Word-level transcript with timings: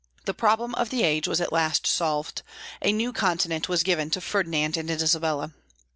The 0.25 0.33
problem 0.33 0.73
of 0.73 0.89
the 0.89 1.03
age 1.03 1.27
was 1.27 1.39
at 1.41 1.53
last 1.53 1.85
solved. 1.85 2.41
A 2.81 2.91
new 2.91 3.13
continent 3.13 3.69
was 3.69 3.83
given 3.83 4.09
to 4.09 4.19
Ferdinand 4.19 4.75
and 4.75 4.89
Isabella. 4.89 5.51